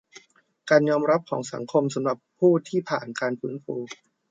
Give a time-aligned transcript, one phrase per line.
[0.69, 3.75] การยอมรับของสังคมสำหรับผู้ที่ผ่านการฟื้นฟู